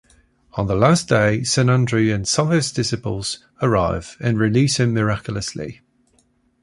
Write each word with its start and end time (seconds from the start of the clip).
On 0.53 0.65
the 0.65 0.73
last 0.73 1.07
day, 1.09 1.43
St. 1.43 1.69
Andrew 1.69 2.11
and 2.11 2.27
some 2.27 2.47
of 2.47 2.53
his 2.53 2.71
disciples 2.71 3.45
arrive 3.61 4.17
and 4.19 4.39
release 4.39 4.79
him 4.79 4.95
miraculously. 4.95 5.81